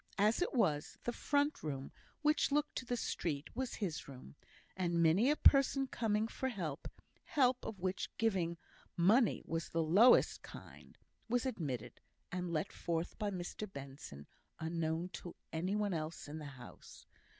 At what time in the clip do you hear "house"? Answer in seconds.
16.57-17.05